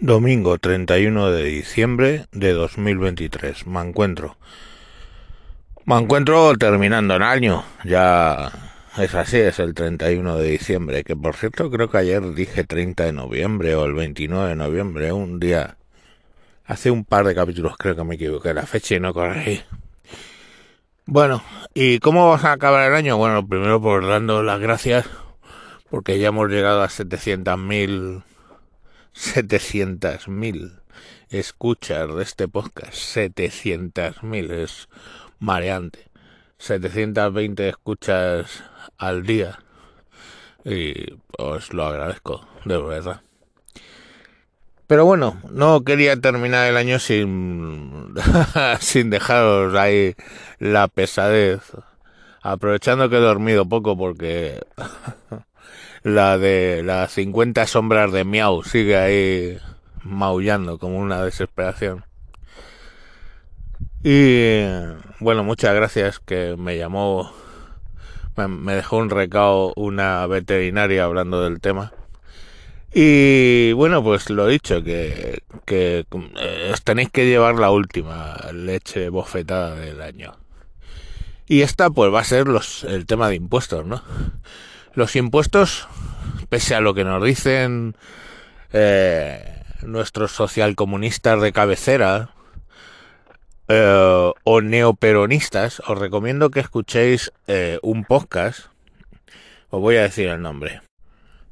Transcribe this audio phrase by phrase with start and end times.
[0.00, 3.66] Domingo 31 de diciembre de 2023.
[3.68, 4.36] Me encuentro.
[5.84, 7.64] Me encuentro terminando el año.
[7.84, 8.50] Ya
[8.98, 11.04] es así, es el 31 de diciembre.
[11.04, 15.12] Que por cierto, creo que ayer dije 30 de noviembre o el 29 de noviembre.
[15.12, 15.76] Un día.
[16.66, 19.62] Hace un par de capítulos creo que me equivoqué la fecha y no corregí.
[21.06, 21.42] Bueno,
[21.72, 23.16] ¿y cómo vamos a acabar el año?
[23.16, 25.06] Bueno, primero por dando las gracias
[25.88, 28.24] porque ya hemos llegado a 700.000
[29.14, 30.80] 700.000
[31.30, 32.94] escuchas de este podcast.
[32.94, 34.88] 700.000 es
[35.38, 36.10] mareante.
[36.58, 38.64] 720 escuchas
[38.98, 39.58] al día.
[40.64, 43.20] Y os lo agradezco, de verdad.
[44.86, 48.14] Pero bueno, no quería terminar el año sin,
[48.80, 50.14] sin dejaros ahí
[50.58, 51.60] la pesadez.
[52.42, 54.60] Aprovechando que he dormido poco porque
[56.04, 59.58] la de las 50 sombras de Miau sigue ahí
[60.02, 62.04] maullando como una desesperación.
[64.02, 64.64] Y
[65.18, 67.32] bueno, muchas gracias que me llamó,
[68.36, 71.92] me dejó un recado una veterinaria hablando del tema.
[72.92, 76.04] Y bueno, pues lo dicho, que, que
[76.38, 80.34] eh, os tenéis que llevar la última leche bofetada del año.
[81.46, 84.02] Y esta pues va a ser los, el tema de impuestos, ¿no?
[84.94, 85.88] Los impuestos,
[86.48, 87.96] pese a lo que nos dicen
[88.72, 92.30] eh, nuestros socialcomunistas de cabecera
[93.68, 98.66] eh, o neoperonistas, os recomiendo que escuchéis eh, un podcast.
[99.70, 100.82] Os voy a decir el nombre.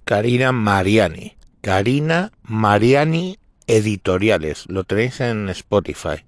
[0.05, 1.37] Karina Mariani.
[1.62, 4.67] Karina Mariani Editoriales.
[4.69, 6.25] Lo tenéis en Spotify.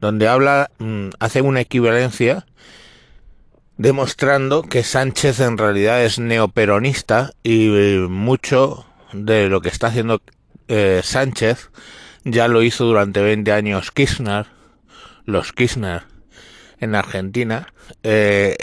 [0.00, 2.46] Donde habla, mm, hace una equivalencia
[3.76, 10.22] demostrando que Sánchez en realidad es neoperonista y eh, mucho de lo que está haciendo
[10.68, 11.70] eh, Sánchez
[12.24, 14.46] ya lo hizo durante 20 años Kirchner,
[15.24, 16.04] los Kirchner
[16.78, 17.72] en Argentina.
[18.02, 18.56] Eh,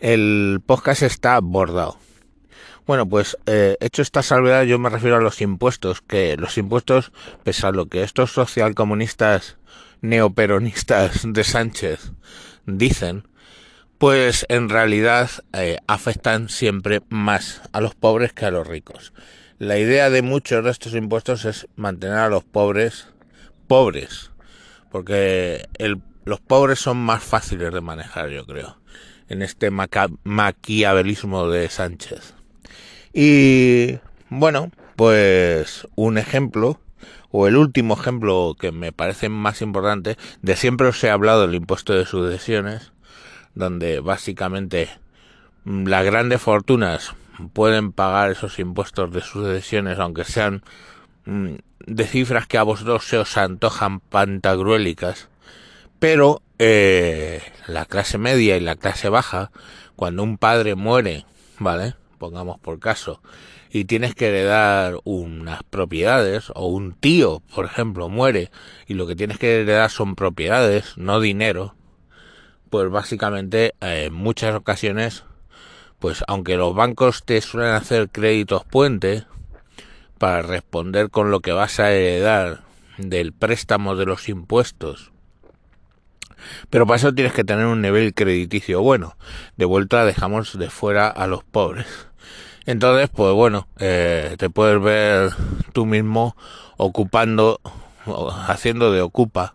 [0.00, 1.98] el podcast está bordado.
[2.86, 7.12] Bueno, pues hecho esta salvedad, yo me refiero a los impuestos, que los impuestos,
[7.44, 9.58] pese a lo que estos socialcomunistas
[10.00, 12.12] neoperonistas de Sánchez
[12.66, 13.28] dicen,
[14.00, 19.12] pues en realidad eh, afectan siempre más a los pobres que a los ricos.
[19.58, 23.08] La idea de muchos de estos impuestos es mantener a los pobres
[23.66, 24.30] pobres,
[24.90, 25.68] porque
[26.24, 28.78] los pobres son más fáciles de manejar, yo creo,
[29.28, 32.32] en este maquiavelismo de Sánchez.
[33.12, 33.98] Y
[34.30, 36.80] bueno, pues un ejemplo,
[37.32, 41.54] o el último ejemplo que me parece más importante, de siempre os he hablado del
[41.54, 42.92] impuesto de sucesiones,
[43.54, 44.88] donde básicamente
[45.64, 47.14] mm, las grandes fortunas
[47.52, 50.62] pueden pagar esos impuestos de sucesiones, aunque sean
[51.24, 51.54] mm,
[51.86, 55.28] de cifras que a vosotros se os antojan pantagruélicas,
[55.98, 59.50] pero eh, la clase media y la clase baja,
[59.96, 61.24] cuando un padre muere,
[61.58, 61.94] ¿vale?
[62.18, 63.22] Pongamos por caso,
[63.70, 68.50] y tienes que heredar unas propiedades, o un tío, por ejemplo, muere,
[68.86, 71.74] y lo que tienes que heredar son propiedades, no dinero,
[72.70, 75.24] pues básicamente eh, en muchas ocasiones,
[75.98, 79.24] pues aunque los bancos te suelen hacer créditos puente
[80.18, 82.60] para responder con lo que vas a heredar
[82.96, 85.12] del préstamo de los impuestos,
[86.70, 89.16] pero para eso tienes que tener un nivel crediticio bueno.
[89.56, 91.86] De vuelta dejamos de fuera a los pobres.
[92.66, 95.32] Entonces, pues bueno, eh, te puedes ver
[95.72, 96.36] tú mismo
[96.76, 97.60] ocupando,
[98.46, 99.54] haciendo de ocupa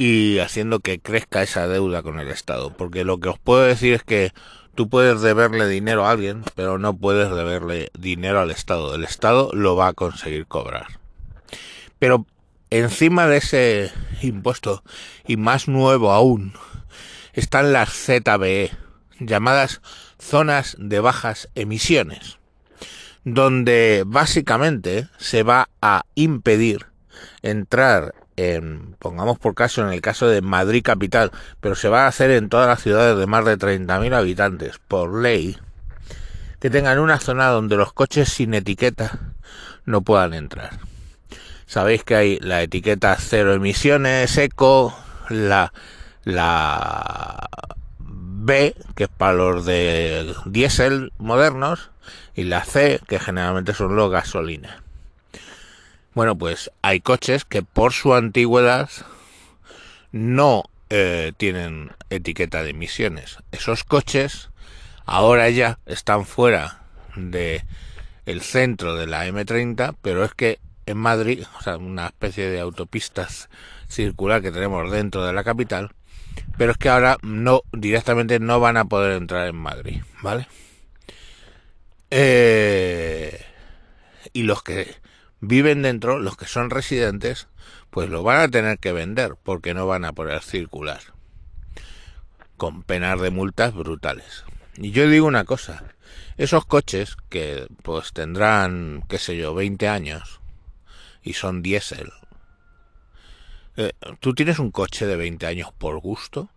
[0.00, 2.72] y haciendo que crezca esa deuda con el Estado.
[2.74, 4.32] Porque lo que os puedo decir es que
[4.74, 8.94] tú puedes deberle dinero a alguien, pero no puedes deberle dinero al Estado.
[8.94, 10.86] El Estado lo va a conseguir cobrar.
[11.98, 12.24] Pero
[12.70, 14.82] encima de ese impuesto,
[15.26, 16.54] y más nuevo aún,
[17.34, 18.70] están las ZBE,
[19.18, 19.82] llamadas
[20.18, 22.38] zonas de bajas emisiones,
[23.24, 26.86] donde básicamente se va a impedir
[27.42, 28.14] entrar
[28.98, 32.48] pongamos por caso, en el caso de Madrid capital, pero se va a hacer en
[32.48, 35.58] todas las ciudades de más de 30.000 habitantes, por ley,
[36.58, 39.18] que tengan una zona donde los coches sin etiqueta
[39.84, 40.78] no puedan entrar.
[41.66, 44.96] Sabéis que hay la etiqueta cero emisiones, eco,
[45.28, 45.72] la,
[46.24, 47.48] la
[47.98, 51.90] B, que es para los de diésel modernos,
[52.34, 54.89] y la C, que generalmente son los gasolinas.
[56.14, 58.90] Bueno, pues hay coches que por su antigüedad
[60.10, 63.38] no eh, tienen etiqueta de emisiones.
[63.52, 64.50] Esos coches
[65.06, 66.82] ahora ya están fuera
[67.14, 67.64] de
[68.26, 72.58] el centro de la M30, pero es que en Madrid, o sea, una especie de
[72.58, 73.48] autopistas
[73.88, 75.92] circular que tenemos dentro de la capital,
[76.58, 80.48] pero es que ahora no directamente no van a poder entrar en Madrid, ¿vale?
[82.10, 83.44] Eh,
[84.32, 84.96] y los que
[85.40, 87.48] viven dentro, los que son residentes,
[87.90, 91.00] pues lo van a tener que vender porque no van a poder circular
[92.56, 94.44] con penas de multas brutales.
[94.76, 95.84] Y yo digo una cosa,
[96.36, 100.40] esos coches que pues tendrán, qué sé yo, 20 años
[101.22, 102.12] y son diésel.
[103.76, 106.50] Eh, ¿Tú tienes un coche de 20 años por gusto?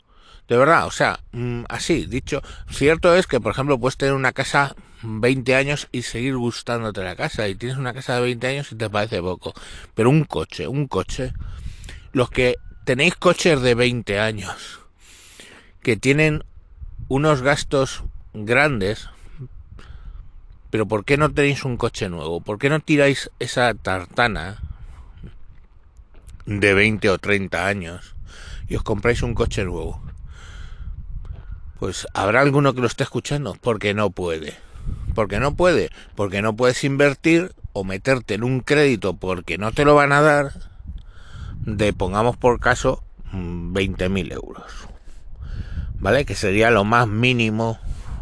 [0.54, 4.34] De verdad, o sea, mm, así, dicho, cierto es que, por ejemplo, puedes tener una
[4.34, 8.72] casa 20 años y seguir gustándote la casa, y tienes una casa de 20 años
[8.72, 9.56] y te parece poco,
[9.96, 11.34] pero un coche, un coche,
[12.12, 14.82] los que tenéis coches de 20 años,
[15.82, 16.44] que tienen
[17.08, 18.04] unos gastos
[18.36, 19.10] grandes,
[20.70, 22.42] pero ¿por qué no tenéis un coche nuevo?
[22.42, 24.62] ¿Por qué no tiráis esa tartana
[26.46, 28.16] de 20 o 30 años
[28.70, 30.13] y os compráis un coche nuevo?
[31.80, 34.56] Pues habrá alguno que lo esté escuchando porque no puede.
[35.16, 39.86] Porque no puede, porque no puedes invertir o meterte en un crédito porque no te
[39.86, 40.54] lo van a dar
[41.66, 44.72] de, pongamos por caso, 20.000 euros.
[46.00, 46.26] ¿Vale?
[46.26, 47.80] Que sería lo más mínimo,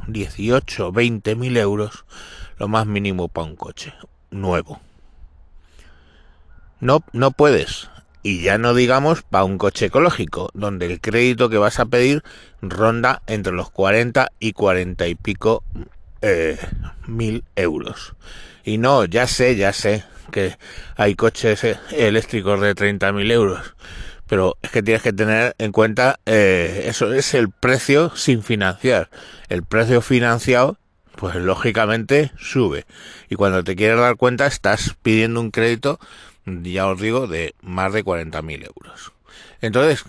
[0.08, 2.06] 18, 20.000 euros,
[2.58, 3.94] lo más mínimo para un coche
[4.30, 4.80] nuevo.
[6.80, 7.90] No, no puedes.
[8.24, 12.24] Y ya no digamos para un coche ecológico, donde el crédito que vas a pedir
[12.62, 15.64] ronda entre los 40 y 40 y pico
[16.22, 16.58] eh,
[17.08, 18.14] mil euros.
[18.64, 20.58] Y no, ya sé, ya sé que
[20.96, 23.76] hay coches eh, eléctricos de 30 mil euros.
[24.28, 29.10] Pero es que tienes que tener en cuenta, eh, eso es el precio sin financiar.
[29.50, 30.78] El precio financiado,
[31.18, 32.86] pues lógicamente sube.
[33.30, 36.00] Y cuando te quieres dar cuenta, estás pidiendo un crédito,
[36.46, 39.14] ya os digo, de más de 40 mil euros.
[39.62, 40.06] Entonces,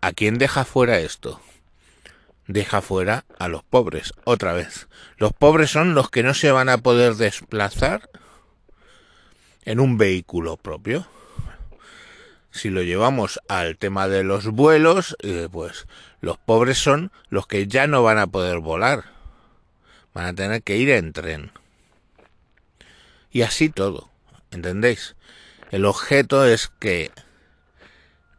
[0.00, 1.40] ¿a quién deja fuera esto?
[2.46, 4.88] deja fuera a los pobres, otra vez.
[5.16, 8.10] Los pobres son los que no se van a poder desplazar
[9.64, 11.06] en un vehículo propio.
[12.50, 15.86] Si lo llevamos al tema de los vuelos, eh, pues
[16.20, 19.04] los pobres son los que ya no van a poder volar.
[20.12, 21.50] Van a tener que ir en tren.
[23.32, 24.10] Y así todo.
[24.54, 25.16] ¿Entendéis?
[25.70, 27.10] El objeto es que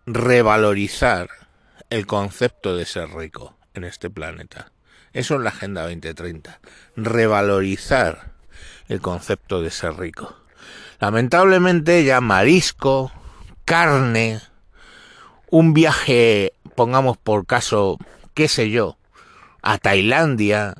[0.05, 1.29] revalorizar
[1.89, 4.71] el concepto de ser rico en este planeta.
[5.11, 6.59] Eso es la Agenda 2030.
[6.95, 8.31] Revalorizar
[8.87, 10.35] el concepto de ser rico.
[10.99, 13.11] Lamentablemente ya marisco,
[13.65, 14.39] carne,
[15.49, 17.97] un viaje, pongamos por caso,
[18.33, 18.97] qué sé yo,
[19.61, 20.75] a Tailandia,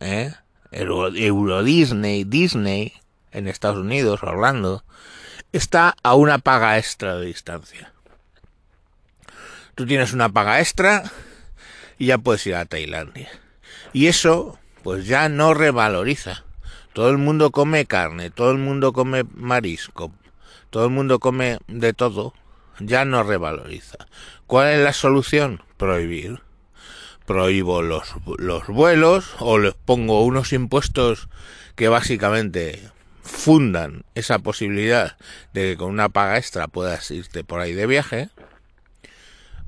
[0.00, 0.32] ¿eh?
[0.70, 2.94] Euro, Disney, Disney,
[3.34, 4.84] en Estados Unidos, Orlando,
[5.52, 7.92] está a una paga extra de distancia.
[9.74, 11.02] Tú tienes una paga extra
[11.98, 13.28] y ya puedes ir a Tailandia.
[13.92, 16.44] Y eso, pues ya no revaloriza.
[16.92, 20.12] Todo el mundo come carne, todo el mundo come marisco,
[20.70, 22.34] todo el mundo come de todo,
[22.78, 23.98] ya no revaloriza.
[24.46, 25.62] ¿Cuál es la solución?
[25.76, 26.40] Prohibir.
[27.26, 31.28] Prohíbo los, los vuelos o les pongo unos impuestos
[31.74, 32.92] que básicamente
[33.24, 35.16] fundan esa posibilidad
[35.52, 38.30] de que con una paga extra puedas irte por ahí de viaje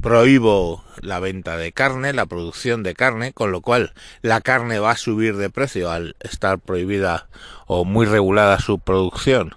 [0.01, 4.93] prohíbo la venta de carne, la producción de carne, con lo cual la carne va
[4.93, 7.29] a subir de precio al estar prohibida
[7.67, 9.55] o muy regulada su producción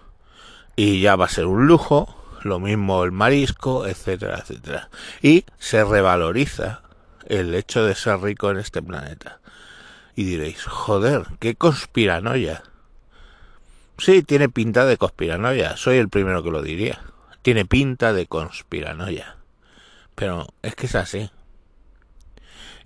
[0.75, 4.89] y ya va a ser un lujo, lo mismo el marisco, etcétera, etcétera.
[5.22, 6.84] Y se revaloriza
[7.25, 9.39] el hecho de ser rico en este planeta.
[10.15, 12.63] Y diréis, joder, qué conspiranoia.
[14.00, 17.01] Sí, tiene pinta de conspiranoia, soy el primero que lo diría.
[17.41, 19.36] Tiene pinta de conspiranoia.
[20.15, 21.32] Pero es que es así.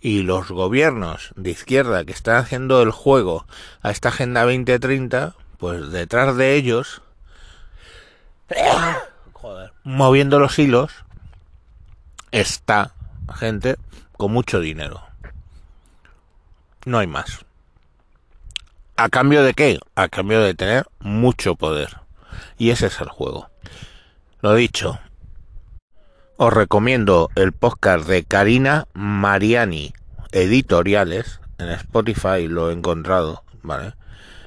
[0.02, 3.46] Y los gobiernos de izquierda que están haciendo el juego
[3.82, 7.02] a esta Agenda 2030, pues detrás de ellos,
[9.84, 10.92] moviendo los hilos,
[12.32, 12.94] está
[13.34, 13.78] gente
[14.18, 15.04] con mucho dinero.
[16.86, 17.46] No hay más.
[19.04, 19.80] ¿A cambio de qué?
[19.96, 21.90] A cambio de tener mucho poder.
[22.58, 23.50] Y ese es el juego.
[24.40, 24.98] Lo dicho,
[26.38, 29.94] os recomiendo el podcast de Karina Mariani,
[30.32, 33.94] editoriales, en Spotify lo he encontrado, ¿vale?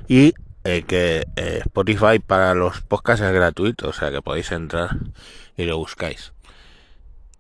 [0.09, 0.33] Y
[0.65, 4.97] eh, que eh, Spotify para los podcasts es gratuito, o sea que podéis entrar
[5.59, 6.33] y lo buscáis.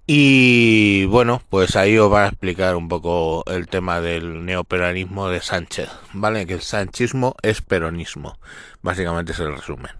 [0.08, 5.40] Y bueno, pues ahí os va a explicar un poco el tema del neoperonismo de
[5.40, 6.46] Sánchez, ¿vale?
[6.46, 8.38] Que el sanchismo es peronismo,
[8.82, 9.90] básicamente es el resumen.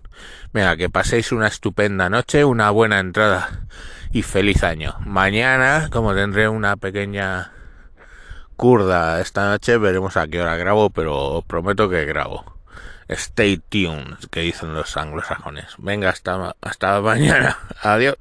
[0.52, 3.66] Venga, que paséis una estupenda noche, una buena entrada
[4.12, 4.94] y feliz año.
[5.04, 7.52] Mañana, como tendré una pequeña
[8.56, 12.44] curda esta noche, veremos a qué hora grabo, pero os prometo que grabo.
[13.08, 15.74] Stay tuned, que dicen los anglosajones.
[15.78, 17.58] Venga, hasta, hasta mañana.
[17.82, 18.16] Adiós.